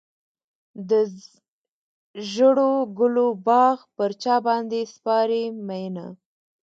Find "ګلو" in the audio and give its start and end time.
2.97-3.27